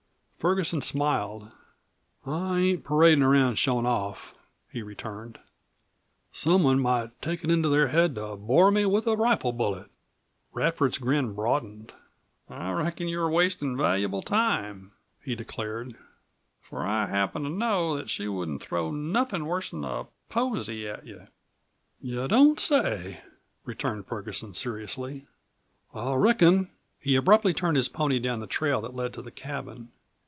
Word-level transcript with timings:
Ferguson 0.41 0.81
smiled. 0.81 1.51
"I 2.25 2.57
ain't 2.59 2.83
paradin' 2.83 3.21
around 3.21 3.59
showin' 3.59 3.85
off," 3.85 4.33
he 4.71 4.81
returned. 4.81 5.37
"Someone 6.31 6.79
might 6.79 7.21
take 7.21 7.43
it 7.43 7.51
into 7.51 7.69
their 7.69 7.89
head 7.89 8.15
to 8.15 8.35
bore 8.37 8.71
me 8.71 8.87
with 8.87 9.05
a 9.05 9.15
rifle 9.15 9.51
bullet." 9.51 9.91
Radford's 10.51 10.97
grin 10.97 11.33
broadened. 11.35 11.93
"I 12.49 12.71
reckon 12.71 13.07
you're 13.07 13.29
wastin' 13.29 13.77
valuable 13.77 14.23
time," 14.23 14.93
he 15.23 15.35
declared. 15.35 15.95
"For 16.59 16.83
I 16.87 17.05
happen 17.05 17.43
to 17.43 17.49
know 17.51 17.95
that 17.95 18.09
she 18.09 18.27
wouldn't 18.27 18.63
throw 18.63 18.89
nothing 18.89 19.45
worse'n 19.45 19.83
a 19.85 20.07
posy 20.29 20.87
at 20.87 21.05
you!" 21.05 21.27
"You 22.01 22.27
don't 22.27 22.59
say?" 22.59 23.21
returned 23.63 24.07
Ferguson 24.07 24.55
seriously. 24.55 25.27
"I 25.93 26.15
reckon" 26.15 26.71
He 26.99 27.15
abruptly 27.15 27.53
turned 27.53 27.77
his 27.77 27.89
pony 27.89 28.17
down 28.17 28.39
the 28.39 28.47
trail 28.47 28.81
that 28.81 28.95
led 28.95 29.13
to 29.13 29.21
the 29.21 29.29
cabin. 29.29 29.89